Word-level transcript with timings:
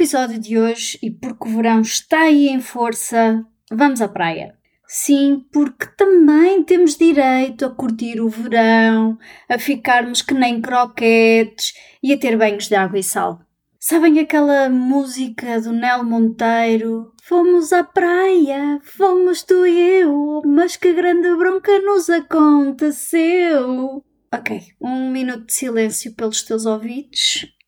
Episódio 0.00 0.38
de 0.38 0.58
hoje, 0.58 0.98
e 1.02 1.10
porque 1.10 1.46
o 1.46 1.52
verão 1.52 1.82
está 1.82 2.20
aí 2.20 2.48
em 2.48 2.58
força, 2.58 3.44
vamos 3.70 4.00
à 4.00 4.08
praia. 4.08 4.54
Sim, 4.86 5.44
porque 5.52 5.84
também 5.94 6.62
temos 6.62 6.96
direito 6.96 7.66
a 7.66 7.70
curtir 7.70 8.18
o 8.18 8.26
verão, 8.26 9.18
a 9.46 9.58
ficarmos 9.58 10.22
que 10.22 10.32
nem 10.32 10.58
croquetes 10.58 11.74
e 12.02 12.14
a 12.14 12.18
ter 12.18 12.34
banhos 12.38 12.66
de 12.66 12.74
água 12.76 12.98
e 12.98 13.02
sal. 13.02 13.42
Sabem 13.78 14.18
aquela 14.18 14.70
música 14.70 15.60
do 15.60 15.70
Nel 15.70 16.02
Monteiro? 16.02 17.12
Fomos 17.22 17.70
à 17.70 17.84
praia, 17.84 18.80
fomos 18.82 19.42
tu 19.42 19.66
e 19.66 20.00
eu, 20.00 20.40
mas 20.46 20.76
que 20.76 20.94
grande 20.94 21.28
bronca 21.36 21.78
nos 21.80 22.08
aconteceu. 22.08 24.02
Ok, 24.32 24.62
um 24.80 25.10
minuto 25.10 25.44
de 25.44 25.52
silêncio 25.52 26.14
pelos 26.14 26.42
teus 26.42 26.64
ouvidos. 26.64 27.59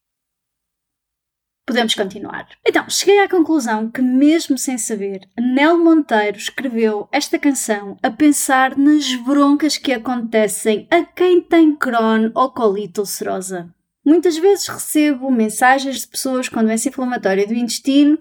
Podemos 1.72 1.94
continuar. 1.94 2.46
Então, 2.66 2.84
cheguei 2.90 3.18
à 3.20 3.26
conclusão 3.26 3.90
que, 3.90 4.02
mesmo 4.02 4.58
sem 4.58 4.76
saber, 4.76 5.26
Nel 5.40 5.78
Monteiro 5.78 6.36
escreveu 6.36 7.08
esta 7.10 7.38
canção 7.38 7.96
a 8.02 8.10
pensar 8.10 8.76
nas 8.76 9.14
broncas 9.14 9.78
que 9.78 9.90
acontecem 9.90 10.86
a 10.90 11.02
quem 11.02 11.40
tem 11.40 11.74
Crohn 11.74 12.30
ou 12.34 12.50
colite 12.50 13.00
ulcerosa. 13.00 13.74
Muitas 14.04 14.36
vezes 14.36 14.68
recebo 14.68 15.30
mensagens 15.30 16.02
de 16.02 16.08
pessoas 16.08 16.46
com 16.46 16.62
doença 16.62 16.90
inflamatória 16.90 17.46
do 17.46 17.54
intestino 17.54 18.18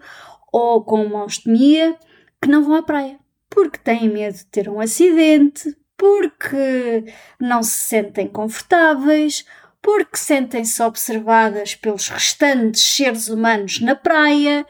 ou 0.49 0.85
com 0.85 1.03
uma 1.03 1.25
ostomia 1.25 1.97
que 2.41 2.47
não 2.47 2.63
vão 2.63 2.75
à 2.75 2.81
praia 2.83 3.19
porque 3.49 3.77
têm 3.79 4.07
medo 4.07 4.37
de 4.37 4.45
ter 4.45 4.69
um 4.69 4.79
acidente, 4.79 5.75
porque 5.97 7.03
não 7.37 7.61
se 7.61 7.71
sentem 7.89 8.29
confortáveis 8.29 9.45
porque 9.81 10.17
sentem-se 10.17 10.81
observadas 10.83 11.75
pelos 11.75 12.07
restantes 12.07 12.83
seres 12.83 13.27
humanos 13.27 13.79
na 13.79 13.95
praia 13.95 14.65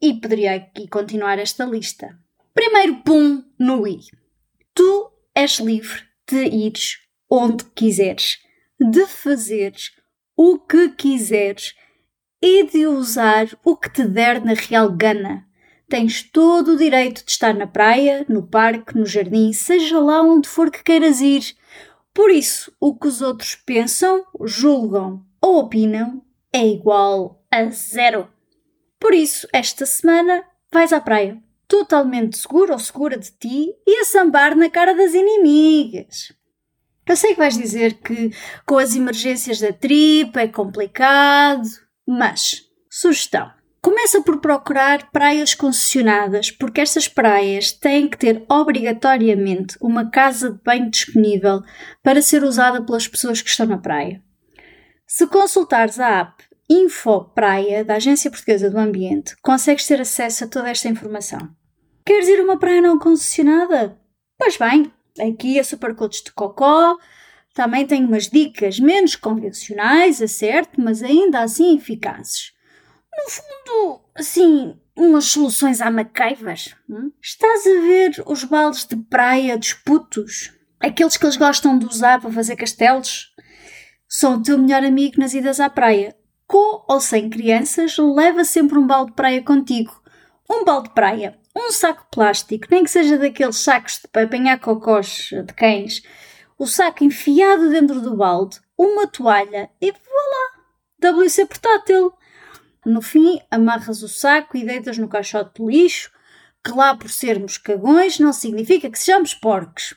e 0.00 0.14
poderia 0.14 0.54
aqui 0.54 0.86
continuar 0.88 1.38
esta 1.38 1.64
lista. 1.64 2.18
Primeiro 2.52 2.96
pum 3.02 3.42
no 3.58 3.86
i. 3.86 4.00
Tu 4.74 5.10
és 5.34 5.58
livre 5.58 6.02
de 6.30 6.44
ires 6.44 6.98
onde 7.28 7.64
quiseres, 7.74 8.38
de 8.78 9.06
fazeres 9.06 9.90
o 10.36 10.58
que 10.58 10.90
quiseres 10.90 11.74
e 12.40 12.64
de 12.64 12.86
usar 12.86 13.48
o 13.64 13.76
que 13.76 13.90
te 13.90 14.04
der 14.06 14.44
na 14.44 14.54
real 14.54 14.90
gana. 14.92 15.46
Tens 15.88 16.22
todo 16.22 16.72
o 16.72 16.76
direito 16.76 17.24
de 17.24 17.30
estar 17.30 17.54
na 17.54 17.66
praia, 17.66 18.24
no 18.28 18.46
parque, 18.46 18.96
no 18.96 19.06
jardim, 19.06 19.52
seja 19.52 19.98
lá 19.98 20.22
onde 20.22 20.48
for 20.48 20.70
que 20.70 20.82
queiras 20.82 21.20
ir. 21.20 21.56
Por 22.14 22.30
isso, 22.30 22.72
o 22.80 22.94
que 22.96 23.08
os 23.08 23.20
outros 23.20 23.56
pensam, 23.56 24.24
julgam 24.44 25.26
ou 25.42 25.58
opinam 25.58 26.22
é 26.52 26.64
igual 26.64 27.44
a 27.50 27.64
zero. 27.66 28.28
Por 29.00 29.12
isso, 29.12 29.48
esta 29.52 29.84
semana 29.84 30.44
vais 30.72 30.92
à 30.92 31.00
praia, 31.00 31.42
totalmente 31.66 32.38
seguro 32.38 32.72
ou 32.72 32.78
segura 32.78 33.18
de 33.18 33.32
ti 33.32 33.74
e 33.84 34.00
a 34.00 34.04
sambar 34.04 34.54
na 34.54 34.70
cara 34.70 34.94
das 34.94 35.12
inimigas. 35.12 36.32
Eu 37.06 37.16
sei 37.16 37.32
que 37.32 37.38
vais 37.38 37.58
dizer 37.58 37.94
que 37.94 38.30
com 38.64 38.78
as 38.78 38.94
emergências 38.94 39.60
da 39.60 39.72
tripa 39.72 40.40
é 40.40 40.48
complicado, 40.48 41.68
mas 42.06 42.64
sugestão. 42.88 43.52
Começa 43.84 44.22
por 44.22 44.38
procurar 44.38 45.10
praias 45.10 45.52
concessionadas, 45.52 46.50
porque 46.50 46.80
estas 46.80 47.06
praias 47.06 47.70
têm 47.70 48.08
que 48.08 48.16
ter 48.16 48.42
obrigatoriamente 48.48 49.76
uma 49.78 50.10
casa 50.10 50.52
de 50.52 50.58
banho 50.64 50.88
disponível 50.88 51.60
para 52.02 52.22
ser 52.22 52.42
usada 52.44 52.82
pelas 52.82 53.06
pessoas 53.06 53.42
que 53.42 53.50
estão 53.50 53.66
na 53.66 53.76
praia. 53.76 54.22
Se 55.06 55.26
consultares 55.26 56.00
a 56.00 56.20
app 56.20 56.44
Info 56.66 57.26
Praia 57.34 57.84
da 57.84 57.96
Agência 57.96 58.30
Portuguesa 58.30 58.70
do 58.70 58.78
Ambiente, 58.78 59.36
consegues 59.42 59.86
ter 59.86 60.00
acesso 60.00 60.44
a 60.44 60.48
toda 60.48 60.70
esta 60.70 60.88
informação. 60.88 61.46
Queres 62.06 62.26
ir 62.26 62.40
a 62.40 62.42
uma 62.42 62.58
praia 62.58 62.80
não 62.80 62.98
concessionada? 62.98 64.00
Pois 64.38 64.56
bem, 64.56 64.90
aqui 65.20 65.60
a 65.60 65.64
Supercoach 65.64 66.24
de 66.24 66.32
Cocó 66.32 66.96
também 67.52 67.86
tem 67.86 68.02
umas 68.02 68.30
dicas 68.30 68.80
menos 68.80 69.14
convencionais, 69.14 70.22
é 70.22 70.26
certo, 70.26 70.80
mas 70.80 71.02
ainda 71.02 71.40
assim 71.40 71.76
eficazes 71.76 72.53
no 73.16 73.30
fundo, 73.30 74.00
assim, 74.14 74.78
umas 74.96 75.26
soluções 75.26 75.80
à 75.80 75.90
maqueivas. 75.90 76.74
Hum? 76.88 77.10
Estás 77.20 77.66
a 77.66 77.80
ver 77.80 78.22
os 78.26 78.44
baldes 78.44 78.84
de 78.86 78.96
praia 78.96 79.56
dos 79.56 79.72
putos? 79.72 80.52
Aqueles 80.80 81.16
que 81.16 81.24
eles 81.24 81.36
gostam 81.36 81.78
de 81.78 81.86
usar 81.86 82.20
para 82.20 82.32
fazer 82.32 82.56
castelos? 82.56 83.34
São 84.08 84.34
o 84.36 84.42
teu 84.42 84.58
melhor 84.58 84.84
amigo 84.84 85.18
nas 85.18 85.34
idas 85.34 85.60
à 85.60 85.68
praia. 85.70 86.16
Com 86.46 86.84
ou 86.88 87.00
sem 87.00 87.30
crianças, 87.30 87.96
leva 87.98 88.44
sempre 88.44 88.78
um 88.78 88.86
balde 88.86 89.10
de 89.10 89.16
praia 89.16 89.42
contigo. 89.42 90.02
Um 90.48 90.62
balde 90.62 90.88
de 90.88 90.94
praia, 90.94 91.38
um 91.56 91.72
saco 91.72 92.06
plástico, 92.10 92.66
nem 92.70 92.84
que 92.84 92.90
seja 92.90 93.16
daqueles 93.16 93.56
sacos 93.56 94.00
de, 94.00 94.20
apanhar 94.20 94.60
cocós 94.60 95.30
de 95.30 95.54
cães, 95.54 96.02
o 96.58 96.66
saco 96.66 97.02
enfiado 97.02 97.70
dentro 97.70 98.00
do 98.00 98.16
balde, 98.16 98.60
uma 98.76 99.06
toalha 99.06 99.70
e 99.80 99.90
voilá! 99.90 101.14
WC 101.22 101.46
portátil! 101.46 102.12
No 102.84 103.00
fim, 103.00 103.40
amarras 103.50 104.02
o 104.02 104.08
saco 104.08 104.56
e 104.56 104.64
deitas 104.64 104.98
no 104.98 105.08
caixote 105.08 105.62
de 105.62 105.66
lixo, 105.66 106.10
que 106.64 106.72
lá 106.72 106.94
por 106.96 107.10
sermos 107.10 107.58
cagões 107.58 108.18
não 108.18 108.32
significa 108.32 108.90
que 108.90 108.98
sejamos 108.98 109.34
porcos. 109.34 109.94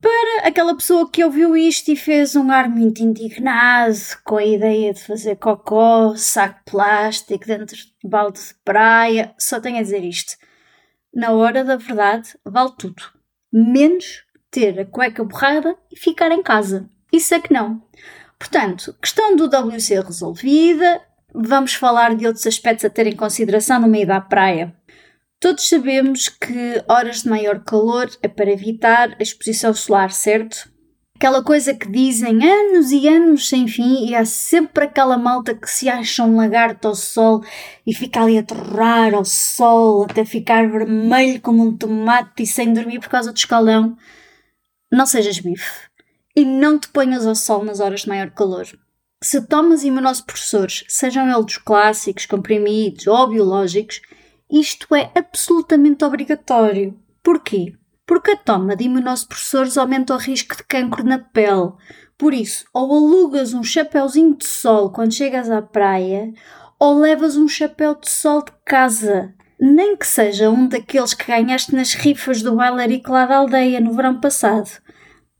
Para 0.00 0.48
aquela 0.48 0.74
pessoa 0.74 1.10
que 1.10 1.22
ouviu 1.22 1.54
isto 1.54 1.90
e 1.90 1.96
fez 1.96 2.34
um 2.34 2.50
ar 2.50 2.70
muito 2.70 3.02
indignado 3.02 3.98
com 4.24 4.38
a 4.38 4.44
ideia 4.44 4.94
de 4.94 5.04
fazer 5.04 5.36
cocó, 5.36 6.14
saco 6.16 6.60
plástico 6.64 7.46
dentro 7.46 7.76
de 7.76 8.08
balde 8.08 8.40
de 8.40 8.54
praia, 8.64 9.34
só 9.38 9.60
tenho 9.60 9.78
a 9.78 9.82
dizer 9.82 10.02
isto. 10.02 10.38
Na 11.14 11.32
hora 11.32 11.62
da 11.62 11.76
verdade, 11.76 12.30
vale 12.42 12.72
tudo. 12.78 13.02
Menos 13.52 14.24
ter 14.50 14.80
a 14.80 14.86
cueca 14.86 15.22
borrada 15.22 15.76
e 15.92 15.98
ficar 15.98 16.32
em 16.32 16.42
casa. 16.42 16.88
Isso 17.12 17.34
é 17.34 17.40
que 17.40 17.52
não. 17.52 17.82
Portanto, 18.38 18.96
questão 19.02 19.36
do 19.36 19.48
WC 19.48 20.00
resolvida, 20.00 21.02
vamos 21.34 21.74
falar 21.74 22.14
de 22.14 22.26
outros 22.26 22.46
aspectos 22.46 22.84
a 22.84 22.90
ter 22.90 23.06
em 23.06 23.16
consideração 23.16 23.80
no 23.80 23.88
meio 23.88 24.06
da 24.06 24.20
praia. 24.20 24.74
Todos 25.40 25.68
sabemos 25.68 26.28
que 26.28 26.84
horas 26.86 27.22
de 27.22 27.30
maior 27.30 27.64
calor 27.64 28.10
é 28.22 28.28
para 28.28 28.50
evitar 28.50 29.16
a 29.18 29.22
exposição 29.22 29.72
solar, 29.72 30.10
certo? 30.10 30.70
Aquela 31.16 31.42
coisa 31.42 31.74
que 31.74 31.90
dizem 31.90 32.42
anos 32.42 32.92
e 32.92 33.06
anos 33.06 33.48
sem 33.48 33.68
fim 33.68 34.06
e 34.06 34.14
há 34.14 34.24
sempre 34.24 34.84
aquela 34.84 35.18
malta 35.18 35.54
que 35.54 35.68
se 35.70 35.88
acha 35.88 36.24
um 36.24 36.36
lagarto 36.36 36.88
ao 36.88 36.94
sol 36.94 37.42
e 37.86 37.94
fica 37.94 38.22
ali 38.22 38.38
a 38.38 38.42
torrar 38.42 39.14
ao 39.14 39.24
sol 39.24 40.04
até 40.04 40.24
ficar 40.24 40.66
vermelho 40.68 41.40
como 41.40 41.62
um 41.62 41.76
tomate 41.76 42.42
e 42.42 42.46
sem 42.46 42.72
dormir 42.72 43.00
por 43.00 43.08
causa 43.08 43.32
do 43.32 43.36
escalão. 43.36 43.96
Não 44.90 45.04
sejas 45.04 45.38
bife 45.38 45.90
e 46.34 46.44
não 46.44 46.78
te 46.78 46.88
ponhas 46.88 47.26
ao 47.26 47.34
sol 47.34 47.64
nas 47.64 47.80
horas 47.80 48.00
de 48.00 48.08
maior 48.08 48.30
calor. 48.30 48.66
Se 49.22 49.46
tomas 49.46 49.84
imunossupressores, 49.84 50.82
sejam 50.88 51.28
eles 51.28 51.58
clássicos, 51.58 52.24
comprimidos 52.24 53.06
ou 53.06 53.28
biológicos, 53.28 54.00
isto 54.50 54.94
é 54.94 55.10
absolutamente 55.14 56.02
obrigatório. 56.06 56.98
Porquê? 57.22 57.74
Porque 58.06 58.30
a 58.30 58.36
toma 58.38 58.74
de 58.74 58.84
imunossupressores 58.84 59.76
aumenta 59.76 60.14
o 60.14 60.16
risco 60.16 60.56
de 60.56 60.64
cancro 60.64 61.04
na 61.04 61.18
pele. 61.18 61.72
Por 62.16 62.32
isso, 62.32 62.64
ou 62.72 62.94
alugas 62.94 63.52
um 63.52 63.62
chapéuzinho 63.62 64.34
de 64.34 64.46
sol 64.46 64.90
quando 64.90 65.12
chegas 65.12 65.50
à 65.50 65.60
praia, 65.60 66.32
ou 66.78 66.98
levas 66.98 67.36
um 67.36 67.46
chapéu 67.46 67.94
de 67.94 68.08
sol 68.08 68.42
de 68.42 68.52
casa. 68.64 69.34
Nem 69.60 69.98
que 69.98 70.06
seja 70.06 70.48
um 70.48 70.66
daqueles 70.66 71.12
que 71.12 71.26
ganhaste 71.26 71.74
nas 71.74 71.92
rifas 71.92 72.40
do 72.40 72.56
bailarico 72.56 73.12
lá 73.12 73.26
da 73.26 73.36
aldeia 73.36 73.82
no 73.82 73.92
verão 73.92 74.18
passado 74.18 74.70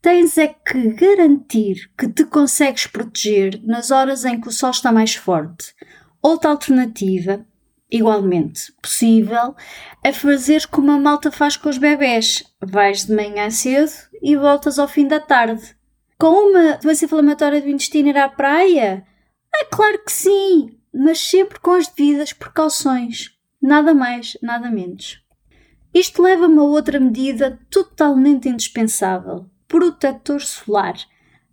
tens 0.03 0.39
é 0.39 0.49
que 0.49 0.93
garantir 0.93 1.91
que 1.97 2.09
te 2.09 2.25
consegues 2.25 2.87
proteger 2.87 3.61
nas 3.65 3.91
horas 3.91 4.25
em 4.25 4.41
que 4.41 4.49
o 4.49 4.53
sol 4.53 4.71
está 4.71 4.91
mais 4.91 5.15
forte. 5.15 5.75
Outra 6.23 6.51
alternativa, 6.51 7.45
igualmente 7.91 8.73
possível, 8.83 9.55
é 10.03 10.13
fazer 10.13 10.67
como 10.67 10.91
a 10.91 10.99
malta 10.99 11.31
faz 11.31 11.57
com 11.57 11.69
os 11.69 11.79
bebés. 11.79 12.45
Vais 12.61 13.07
de 13.07 13.15
manhã 13.15 13.51
cedo 13.51 13.93
e 14.23 14.37
voltas 14.37 14.79
ao 14.79 14.89
fim 14.89 15.07
da 15.07 15.21
tarde. 15.21 15.77
Com 16.19 16.51
uma 16.51 16.77
doença 16.77 17.05
inflamatória 17.05 17.61
do 17.61 17.69
intestino 17.69 18.09
ir 18.09 18.19
à 18.19 18.29
praia? 18.29 19.07
É 19.55 19.65
claro 19.65 20.05
que 20.05 20.13
sim, 20.13 20.79
mas 20.93 21.19
sempre 21.19 21.59
com 21.61 21.73
as 21.73 21.89
devidas 21.89 22.33
precauções. 22.33 23.31
Nada 23.61 23.95
mais, 23.95 24.37
nada 24.43 24.71
menos. 24.71 25.23
Isto 25.93 26.23
leva-me 26.23 26.59
a 26.59 26.63
outra 26.63 27.01
medida 27.01 27.59
totalmente 27.71 28.49
indispensável: 28.49 29.47
protetor 29.71 30.41
solar. 30.41 30.97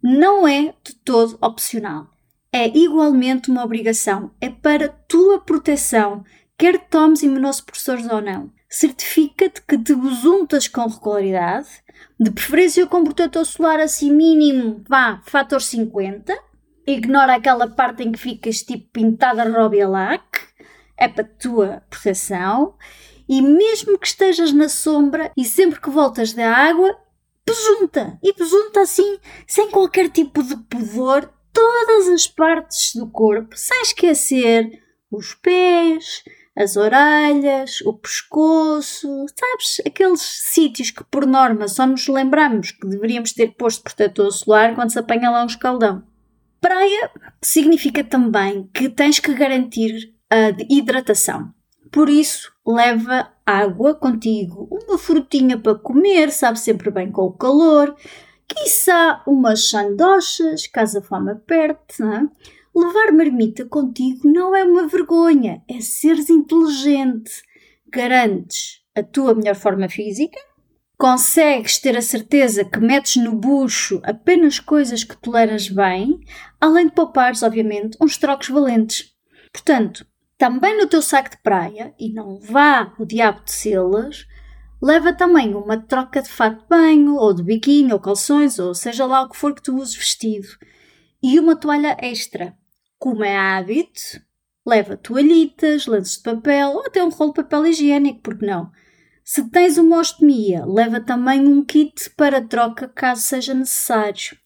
Não 0.01 0.47
é 0.47 0.73
de 0.83 0.95
todo 1.05 1.37
opcional. 1.39 2.07
É 2.51 2.67
igualmente 2.67 3.51
uma 3.51 3.63
obrigação. 3.63 4.31
É 4.41 4.49
para 4.49 4.89
tua 4.89 5.39
proteção, 5.39 6.25
quer 6.57 6.79
tomes 6.89 7.21
imunossupressores 7.21 8.09
ou 8.09 8.19
não. 8.19 8.51
Certifica-te 8.67 9.61
que 9.61 9.77
te 9.77 9.95
besuntas 9.95 10.67
com 10.67 10.87
regularidade, 10.87 11.67
de 12.19 12.31
preferência 12.31 12.87
com 12.87 13.03
protetor 13.03 13.45
solar 13.45 13.79
assim 13.79 14.11
mínimo, 14.11 14.83
vá, 14.89 15.21
fator 15.23 15.61
50. 15.61 16.35
Ignora 16.87 17.35
aquela 17.35 17.67
parte 17.67 18.01
em 18.01 18.11
que 18.11 18.19
ficas 18.19 18.63
tipo 18.63 18.89
pintada 18.91 19.47
Robialac. 19.47 20.23
É 20.97 21.07
para 21.07 21.23
tua 21.23 21.83
proteção. 21.87 22.73
E 23.29 23.41
mesmo 23.41 23.99
que 23.99 24.07
estejas 24.07 24.51
na 24.51 24.69
sombra 24.69 25.31
e 25.37 25.45
sempre 25.45 25.79
que 25.79 25.89
voltas 25.89 26.33
da 26.33 26.49
água, 26.49 26.97
besunta. 27.47 28.19
E 28.21 28.33
besunta 28.33 28.81
assim, 28.81 29.17
sem 29.47 29.71
qualquer 29.71 30.09
tipo 30.09 30.43
de 30.43 30.55
pudor, 30.57 31.31
todas 31.53 32.09
as 32.09 32.27
partes 32.27 32.93
do 32.93 33.09
corpo, 33.09 33.55
sem 33.57 33.81
esquecer 33.81 34.69
os 35.09 35.33
pés, 35.33 36.23
as 36.55 36.75
orelhas, 36.75 37.81
o 37.81 37.93
pescoço, 37.93 39.07
sabes? 39.35 39.81
Aqueles 39.85 40.21
sítios 40.21 40.91
que, 40.91 41.03
por 41.03 41.25
norma, 41.25 41.67
só 41.67 41.85
nos 41.85 42.07
lembramos 42.07 42.71
que 42.71 42.87
deveríamos 42.87 43.31
ter 43.31 43.55
posto 43.55 43.83
protetor 43.83 44.31
solar 44.31 44.75
quando 44.75 44.91
se 44.91 44.99
apanha 44.99 45.29
lá 45.29 45.43
um 45.43 45.47
escaldão. 45.47 46.03
Praia 46.59 47.11
significa 47.41 48.03
também 48.03 48.67
que 48.73 48.89
tens 48.89 49.19
que 49.19 49.33
garantir 49.33 50.13
a 50.29 50.49
hidratação. 50.69 51.53
Por 51.91 52.09
isso, 52.09 52.51
leva 52.67 53.31
água 53.45 53.95
contigo, 53.95 54.67
uma 54.69 54.97
frutinha 54.97 55.57
para 55.57 55.75
comer, 55.75 56.31
sabe 56.31 56.59
sempre 56.59 56.91
bem 56.91 57.09
com 57.09 57.21
o 57.21 57.31
calor, 57.31 57.95
quiçá 58.45 59.23
umas 59.25 59.69
sandochas, 59.69 60.67
caso 60.67 60.99
a 60.99 61.01
fome 61.01 61.31
aperte, 61.31 62.01
não 62.01 62.13
é? 62.13 62.27
Levar 62.75 63.13
marmita 63.13 63.65
contigo 63.65 64.29
não 64.29 64.53
é 64.53 64.63
uma 64.63 64.87
vergonha, 64.87 65.63
é 65.67 65.79
seres 65.79 66.29
inteligente. 66.29 67.41
Garantes 67.89 68.81
a 68.93 69.01
tua 69.01 69.33
melhor 69.33 69.55
forma 69.55 69.87
física, 69.87 70.37
consegues 70.97 71.79
ter 71.79 71.95
a 71.95 72.01
certeza 72.01 72.65
que 72.65 72.79
metes 72.79 73.15
no 73.15 73.33
bucho 73.33 74.01
apenas 74.03 74.59
coisas 74.59 75.03
que 75.03 75.15
toleras 75.15 75.69
bem, 75.69 76.19
além 76.59 76.87
de 76.87 76.93
poupares, 76.93 77.43
obviamente, 77.43 77.97
uns 78.01 78.17
trocos 78.17 78.49
valentes. 78.49 79.15
Portanto, 79.53 80.05
também 80.37 80.77
no 80.77 80.87
teu 80.87 81.01
saco 81.01 81.31
de 81.31 81.37
praia, 81.37 81.93
e 81.99 82.11
não 82.11 82.37
vá 82.39 82.93
o 82.99 83.05
diabo 83.05 83.43
de 83.43 83.51
selas, 83.51 84.25
leva 84.81 85.13
também 85.13 85.55
uma 85.55 85.77
troca 85.77 86.21
de 86.21 86.29
fato 86.29 86.61
de 86.61 86.67
banho, 86.67 87.15
ou 87.15 87.33
de 87.33 87.43
biquíni, 87.43 87.91
ou 87.91 87.99
calções, 87.99 88.59
ou 88.59 88.75
seja 88.75 89.05
lá 89.05 89.23
o 89.23 89.29
que 89.29 89.37
for 89.37 89.53
que 89.53 89.61
tu 89.61 89.75
uses 89.75 89.95
vestido, 89.95 90.47
e 91.21 91.39
uma 91.39 91.55
toalha 91.55 91.97
extra. 91.99 92.55
Como 92.99 93.23
é 93.23 93.35
hábito, 93.35 94.21
leva 94.65 94.97
toalhitas, 94.97 95.87
lenços 95.87 96.17
de 96.17 96.23
papel 96.23 96.71
ou 96.71 96.85
até 96.85 97.03
um 97.03 97.09
rolo 97.09 97.31
de 97.31 97.41
papel 97.41 97.67
higiênico, 97.67 98.21
porque 98.21 98.45
não? 98.45 98.69
Se 99.23 99.49
tens 99.49 99.77
uma 99.77 99.99
ostomia, 99.99 100.65
leva 100.65 100.99
também 100.99 101.47
um 101.47 101.63
kit 101.63 102.09
para 102.11 102.41
troca 102.41 102.87
caso 102.87 103.21
seja 103.21 103.53
necessário. 103.53 104.37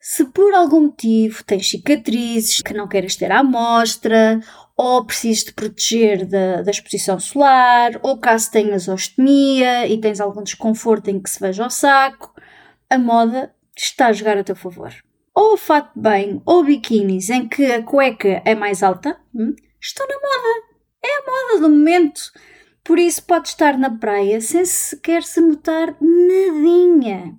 Se 0.00 0.24
por 0.24 0.54
algum 0.54 0.82
motivo 0.82 1.44
tens 1.44 1.68
cicatrizes 1.68 2.62
que 2.62 2.72
não 2.72 2.88
queres 2.88 3.16
ter 3.16 3.30
à 3.30 3.42
mostra, 3.42 4.40
ou 4.80 5.04
precisas 5.04 5.44
te 5.44 5.52
proteger 5.52 6.24
da, 6.26 6.62
da 6.62 6.70
exposição 6.70 7.18
solar, 7.20 7.98
ou 8.02 8.18
caso 8.18 8.50
tenhas 8.50 8.88
ostomia 8.88 9.86
e 9.86 10.00
tens 10.00 10.20
algum 10.20 10.42
desconforto 10.42 11.08
em 11.08 11.20
que 11.20 11.28
se 11.28 11.40
veja 11.40 11.66
o 11.66 11.70
saco, 11.70 12.32
a 12.88 12.98
moda 12.98 13.54
está 13.76 14.06
a 14.06 14.12
jogar 14.12 14.38
a 14.38 14.44
teu 14.44 14.56
favor 14.56 14.94
ou 15.34 15.56
fato 15.56 15.98
de 15.98 16.40
ou 16.44 16.64
biquínis 16.64 17.30
em 17.30 17.48
que 17.48 17.64
a 17.64 17.82
cueca 17.82 18.42
é 18.44 18.54
mais 18.54 18.82
alta, 18.82 19.18
hum, 19.34 19.54
estão 19.80 20.06
na 20.06 20.14
moda. 20.14 20.66
É 21.02 21.08
a 21.08 21.22
moda 21.26 21.60
do 21.60 21.74
momento. 21.74 22.20
Por 22.84 22.98
isso 22.98 23.22
pode 23.22 23.48
estar 23.48 23.78
na 23.78 23.90
praia 23.90 24.40
sem 24.40 24.64
sequer 24.64 25.22
se 25.22 25.40
notar 25.40 25.96
nadinha. 26.00 27.38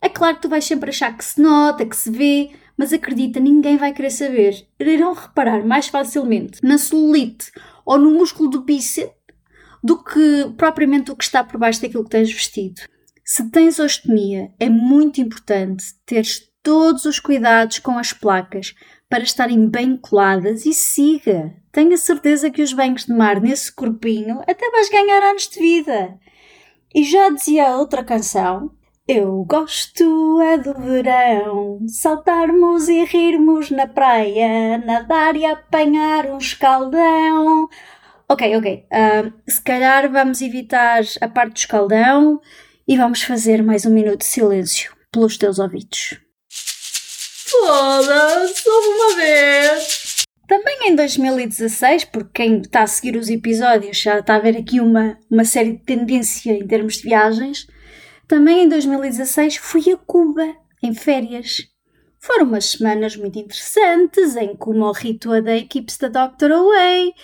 É 0.00 0.08
claro 0.08 0.36
que 0.36 0.42
tu 0.42 0.48
vais 0.48 0.64
sempre 0.64 0.90
achar 0.90 1.16
que 1.16 1.24
se 1.24 1.40
nota, 1.40 1.86
que 1.86 1.96
se 1.96 2.10
vê, 2.10 2.50
mas 2.78 2.92
acredita, 2.92 3.40
ninguém 3.40 3.76
vai 3.76 3.92
querer 3.92 4.10
saber. 4.10 4.68
Irão 4.78 5.12
reparar 5.12 5.66
mais 5.66 5.88
facilmente 5.88 6.60
na 6.62 6.78
celulite 6.78 7.50
ou 7.84 7.98
no 7.98 8.12
músculo 8.12 8.48
do 8.48 8.62
bíceps 8.62 9.12
do 9.82 10.02
que 10.02 10.52
propriamente 10.56 11.10
o 11.10 11.16
que 11.16 11.24
está 11.24 11.42
por 11.42 11.58
baixo 11.58 11.82
daquilo 11.82 12.04
que 12.04 12.10
tens 12.10 12.32
vestido. 12.32 12.80
Se 13.24 13.50
tens 13.50 13.78
ostomia, 13.78 14.50
é 14.58 14.70
muito 14.70 15.20
importante 15.20 15.84
teres 16.06 16.48
todos 16.62 17.04
os 17.04 17.18
cuidados 17.18 17.78
com 17.78 17.98
as 17.98 18.12
placas 18.12 18.74
para 19.08 19.22
estarem 19.22 19.68
bem 19.68 19.96
coladas 19.96 20.66
e 20.66 20.72
siga. 20.72 21.54
Tenha 21.72 21.96
certeza 21.96 22.50
que 22.50 22.62
os 22.62 22.72
banhos 22.72 23.06
de 23.06 23.12
mar 23.12 23.40
nesse 23.40 23.72
corpinho 23.72 24.40
até 24.46 24.70
vais 24.70 24.88
ganhar 24.88 25.22
anos 25.22 25.48
de 25.48 25.58
vida. 25.58 26.18
E 26.94 27.04
já 27.04 27.30
dizia 27.30 27.76
outra 27.76 28.04
canção: 28.04 28.70
Eu 29.10 29.42
gosto 29.44 30.38
é 30.42 30.58
do 30.58 30.74
verão, 30.74 31.80
saltarmos 31.88 32.90
e 32.90 33.06
rirmos 33.06 33.70
na 33.70 33.86
praia, 33.86 34.76
nadar 34.84 35.34
e 35.34 35.46
apanhar 35.46 36.26
um 36.26 36.36
escaldão. 36.36 37.70
Ok, 38.28 38.54
ok. 38.54 38.84
Uh, 38.92 39.32
se 39.50 39.62
calhar 39.62 40.12
vamos 40.12 40.42
evitar 40.42 41.00
a 41.22 41.26
parte 41.26 41.54
do 41.54 41.56
escaldão 41.56 42.38
e 42.86 42.98
vamos 42.98 43.22
fazer 43.22 43.62
mais 43.62 43.86
um 43.86 43.94
minuto 43.94 44.18
de 44.18 44.26
silêncio 44.26 44.94
pelos 45.10 45.38
teus 45.38 45.58
ouvidos. 45.58 46.20
Foda-se, 46.50 48.68
uma 48.68 49.16
vez! 49.16 50.24
Também 50.46 50.90
em 50.90 50.94
2016, 50.94 52.04
porque 52.04 52.30
quem 52.34 52.60
está 52.60 52.82
a 52.82 52.86
seguir 52.86 53.16
os 53.16 53.30
episódios 53.30 53.96
já 53.96 54.18
está 54.18 54.36
a 54.36 54.38
ver 54.38 54.58
aqui 54.58 54.80
uma, 54.80 55.18
uma 55.30 55.46
série 55.46 55.72
de 55.72 55.84
tendência 55.84 56.52
em 56.52 56.66
termos 56.66 56.96
de 56.96 57.04
viagens, 57.04 57.66
também 58.28 58.64
em 58.64 58.68
2016 58.68 59.56
fui 59.56 59.90
a 59.90 59.96
Cuba, 59.96 60.54
em 60.82 60.94
férias. 60.94 61.66
Foram 62.20 62.44
umas 62.44 62.66
semanas 62.66 63.16
muito 63.16 63.38
interessantes 63.38 64.36
em 64.36 64.54
que 64.54 64.68
o 64.68 64.74
morrito 64.74 65.30
da 65.42 65.60
keeps 65.62 65.96
the 65.96 66.08
doctor 66.08 66.52
away, 66.52 67.14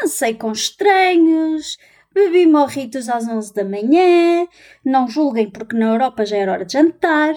dancei 0.00 0.34
com 0.34 0.52
estranhos, 0.52 1.76
Bebi 2.14 2.46
morritos 2.46 3.08
às 3.08 3.26
11 3.26 3.52
da 3.52 3.64
manhã, 3.64 4.46
não 4.84 5.08
julguem 5.08 5.50
porque 5.50 5.76
na 5.76 5.86
Europa 5.86 6.24
já 6.24 6.36
era 6.36 6.52
hora 6.52 6.64
de 6.64 6.74
jantar. 6.74 7.34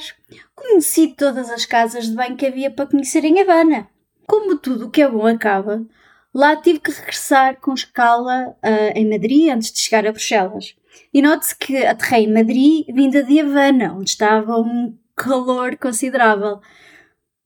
Conheci 0.54 1.16
todas 1.18 1.50
as 1.50 1.66
casas 1.66 2.06
de 2.06 2.14
banho 2.14 2.38
que 2.38 2.46
havia 2.46 2.70
para 2.70 2.86
conhecer 2.86 3.26
em 3.26 3.42
Havana. 3.42 3.90
Como 4.28 4.56
tudo 4.56 4.86
o 4.86 4.92
que 4.92 5.02
é 5.02 5.10
bom 5.10 5.26
acaba, 5.26 5.84
lá 6.32 6.56
tive 6.56 6.80
que 6.80 6.92
regressar 6.92 7.60
com 7.60 7.74
escala 7.74 8.50
uh, 8.64 8.92
em 8.94 9.10
Madrid 9.10 9.50
antes 9.50 9.72
de 9.72 9.80
chegar 9.80 10.06
a 10.06 10.12
Bruxelas. 10.12 10.76
E 11.14 11.22
note-se 11.22 11.56
que 11.56 11.86
aterrei 11.86 12.26
em 12.26 12.34
Madrid 12.34 12.86
vinda 12.94 13.24
de 13.24 13.40
Havana, 13.40 13.94
onde 13.94 14.10
estava 14.10 14.58
um 14.60 14.98
calor 15.16 15.78
considerável. 15.78 16.60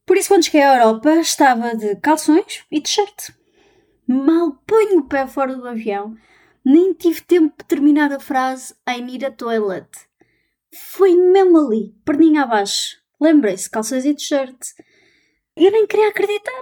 Por 0.05 0.17
isso, 0.17 0.29
quando 0.29 0.45
cheguei 0.45 0.61
à 0.61 0.77
Europa, 0.77 1.15
estava 1.15 1.75
de 1.75 1.95
calções 1.97 2.65
e 2.71 2.81
t-shirt. 2.81 3.29
Mal 4.07 4.51
ponho 4.67 4.99
o 4.99 5.07
pé 5.07 5.25
fora 5.25 5.55
do 5.55 5.67
avião, 5.67 6.15
nem 6.65 6.93
tive 6.93 7.21
tempo 7.21 7.55
de 7.57 7.65
terminar 7.65 8.11
a 8.11 8.19
frase 8.19 8.73
I 8.87 9.01
need 9.01 9.25
a 9.25 9.31
toilet. 9.31 9.87
Foi 10.73 11.15
mesmo 11.15 11.57
ali, 11.59 11.95
perninha 12.03 12.43
abaixo. 12.43 12.97
Lembrei-se, 13.19 13.69
calças 13.69 14.05
e 14.05 14.13
t-shirt. 14.13 14.57
Eu 15.55 15.71
nem 15.71 15.85
queria 15.85 16.09
acreditar. 16.09 16.61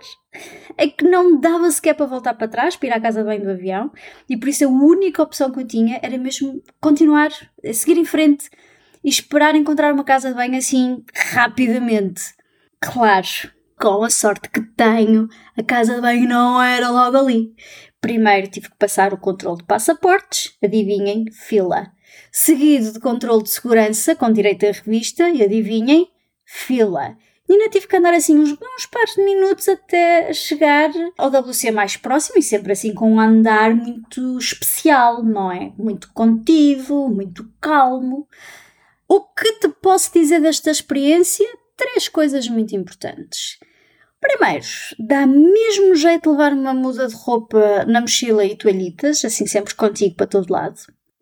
É 0.77 0.87
que 0.87 1.03
não 1.05 1.39
dava 1.39 1.69
sequer 1.71 1.95
para 1.95 2.05
voltar 2.05 2.35
para 2.35 2.47
trás, 2.47 2.75
para 2.75 2.87
ir 2.87 2.91
à 2.93 2.99
casa 2.99 3.21
de 3.21 3.25
banho 3.27 3.43
do 3.43 3.51
avião, 3.51 3.91
e 4.29 4.37
por 4.37 4.47
isso 4.47 4.65
a 4.65 4.69
única 4.69 5.23
opção 5.23 5.51
que 5.51 5.59
eu 5.59 5.67
tinha 5.67 5.99
era 6.01 6.17
mesmo 6.17 6.61
continuar, 6.79 7.29
seguir 7.73 7.97
em 7.97 8.05
frente 8.05 8.49
e 9.03 9.09
esperar 9.09 9.55
encontrar 9.55 9.93
uma 9.93 10.03
casa 10.03 10.29
de 10.29 10.35
banho 10.35 10.57
assim 10.57 11.03
rapidamente. 11.33 12.21
Claro, 12.79 13.27
com 13.79 14.03
a 14.03 14.09
sorte 14.09 14.49
que 14.49 14.61
tenho, 14.61 15.27
a 15.57 15.63
casa 15.63 15.95
de 15.95 16.01
banho 16.01 16.27
não 16.27 16.61
era 16.61 16.89
logo 16.89 17.17
ali. 17.17 17.53
Primeiro 18.01 18.47
tive 18.47 18.69
que 18.69 18.77
passar 18.77 19.13
o 19.13 19.17
controle 19.17 19.57
de 19.57 19.65
passaportes, 19.65 20.57
adivinhem, 20.63 21.25
fila. 21.31 21.91
Seguido 22.31 22.93
de 22.93 22.99
controle 22.99 23.43
de 23.43 23.49
segurança 23.49 24.15
com 24.15 24.31
direito 24.31 24.65
à 24.65 24.71
revista 24.71 25.29
e 25.29 25.43
adivinhem, 25.43 26.07
fila. 26.45 27.17
E 27.49 27.53
ainda 27.53 27.67
tive 27.69 27.87
que 27.87 27.97
andar 27.97 28.13
assim 28.13 28.37
uns 28.37 28.51
bons 28.51 28.85
pares 28.85 29.15
de 29.15 29.25
minutos 29.25 29.67
até 29.67 30.31
chegar 30.31 30.91
ao 31.17 31.31
WC 31.31 31.71
mais 31.71 31.97
próximo 31.97 32.37
e 32.37 32.43
sempre 32.43 32.73
assim 32.73 32.93
com 32.93 33.13
um 33.13 33.19
andar 33.19 33.73
muito 33.73 34.37
especial, 34.37 35.23
não 35.23 35.51
é? 35.51 35.73
Muito 35.75 36.13
contido, 36.13 37.09
muito 37.09 37.51
calmo. 37.59 38.27
O 39.07 39.21
que 39.21 39.53
te 39.53 39.67
posso 39.67 40.13
dizer 40.13 40.39
desta 40.39 40.69
experiência? 40.69 41.47
Três 41.75 42.07
coisas 42.07 42.47
muito 42.47 42.75
importantes. 42.75 43.57
Primeiro, 44.21 44.65
dá 44.99 45.25
mesmo 45.25 45.95
jeito 45.95 46.29
levar 46.29 46.53
uma 46.53 46.73
muda 46.73 47.07
de 47.07 47.15
roupa 47.15 47.83
na 47.85 48.01
mochila 48.01 48.45
e 48.45 48.55
toalhitas, 48.55 49.25
assim 49.25 49.47
sempre 49.47 49.73
contigo 49.73 50.13
para 50.13 50.27
todo 50.27 50.51
lado. 50.51 50.79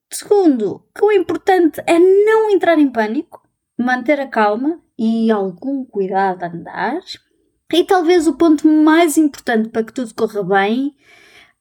Segundo, 0.10 0.84
que 0.94 1.06
o 1.06 1.12
importante 1.12 1.82
é 1.86 1.98
não 1.98 2.50
entrar 2.50 2.78
em 2.80 2.90
pânico, 2.90 3.47
manter 3.78 4.20
a 4.20 4.28
calma 4.28 4.80
e 4.98 5.30
algum 5.30 5.86
cuidado 5.86 6.44
a 6.44 6.48
andar. 6.48 7.00
E 7.72 7.84
talvez 7.84 8.28
o 8.28 8.34
ponto 8.34 8.68
mais 8.68 9.18
importante 9.18 9.70
para 9.70 9.84
que 9.84 9.94
tudo 9.94 10.14
corra 10.14 10.44
bem, 10.44 10.96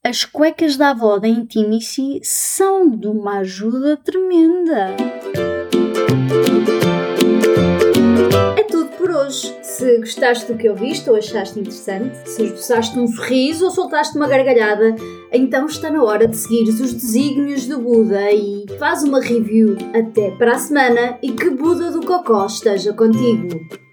as 0.02 0.24
cuecas 0.24 0.76
da 0.76 0.90
avó 0.90 1.18
da 1.18 1.26
Intimacy 1.26 2.20
são 2.22 2.88
de 2.88 3.08
uma 3.08 3.38
ajuda 3.38 3.96
tremenda. 3.96 4.94
Gostaste 10.16 10.50
do 10.50 10.56
que 10.56 10.68
ouviste 10.68 11.10
ou 11.10 11.16
achaste 11.16 11.60
interessante, 11.60 12.16
se 12.26 12.42
esboçaste 12.42 12.98
um 12.98 13.06
sorriso 13.06 13.66
ou 13.66 13.70
soltaste 13.70 14.16
uma 14.16 14.26
gargalhada, 14.26 14.96
então 15.30 15.66
está 15.66 15.90
na 15.90 16.02
hora 16.02 16.26
de 16.26 16.34
seguires 16.34 16.80
os 16.80 16.94
desígnios 16.94 17.66
do 17.66 17.78
Buda 17.78 18.32
e 18.32 18.64
faz 18.78 19.04
uma 19.04 19.20
review. 19.20 19.76
Até 19.94 20.30
para 20.30 20.52
a 20.52 20.58
semana 20.58 21.18
e 21.22 21.32
que 21.32 21.50
Buda 21.50 21.90
do 21.90 22.00
Cocó 22.00 22.46
esteja 22.46 22.94
contigo! 22.94 23.85